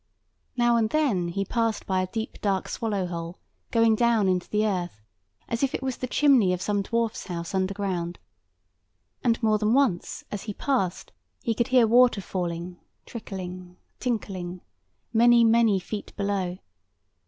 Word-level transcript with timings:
Now 0.57 0.77
and 0.77 0.89
then 0.89 1.27
he 1.27 1.45
passed 1.45 1.85
by 1.85 2.01
a 2.01 2.07
deep 2.07 2.41
dark 2.41 2.67
swallow 2.67 3.05
hole, 3.05 3.37
going 3.69 3.93
down 3.95 4.27
into 4.27 4.49
the 4.49 4.65
earth, 4.65 4.99
as 5.47 5.61
if 5.61 5.75
it 5.75 5.83
was 5.83 5.97
the 5.97 6.07
chimney 6.07 6.53
of 6.53 6.59
some 6.63 6.81
dwarfs 6.81 7.27
house 7.27 7.53
underground; 7.53 8.17
and 9.23 9.37
more 9.43 9.59
than 9.59 9.75
once, 9.75 10.23
as 10.31 10.41
he 10.49 10.55
passed, 10.55 11.11
he 11.43 11.53
could 11.53 11.67
hear 11.67 11.85
water 11.85 12.19
falling, 12.19 12.79
trickling, 13.05 13.77
tinkling, 13.99 14.61
many 15.13 15.43
many 15.43 15.77
feet 15.77 16.13
below. 16.17 16.57